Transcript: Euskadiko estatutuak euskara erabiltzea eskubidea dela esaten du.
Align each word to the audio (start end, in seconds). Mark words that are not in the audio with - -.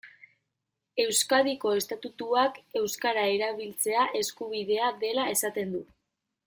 Euskadiko 1.03 1.73
estatutuak 1.81 2.57
euskara 2.81 3.29
erabiltzea 3.37 4.09
eskubidea 4.25 4.93
dela 5.05 5.33
esaten 5.39 5.77
du. 5.77 5.89